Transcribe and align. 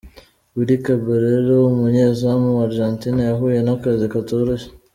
Willy 0.55 0.77
Caballero 0.85 1.55
umunyezamu 1.71 2.47
wa 2.57 2.63
Argentina 2.67 3.21
yahuye 3.29 3.59
n'akazi 3.61 4.05
katoroshye. 4.13 4.69